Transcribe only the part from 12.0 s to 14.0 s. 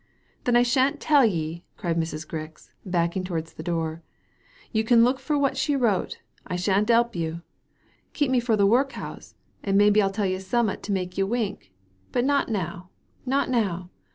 but not now, not now.